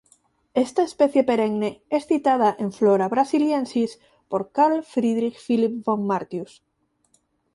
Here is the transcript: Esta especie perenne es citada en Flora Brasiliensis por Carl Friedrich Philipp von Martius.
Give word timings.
Esta 0.65 0.81
especie 0.89 1.27
perenne 1.29 1.69
es 1.97 2.07
citada 2.07 2.49
en 2.57 2.71
Flora 2.71 3.07
Brasiliensis 3.07 3.99
por 4.29 4.51
Carl 4.51 4.81
Friedrich 4.83 5.37
Philipp 5.45 5.83
von 5.85 6.07
Martius. 6.07 6.63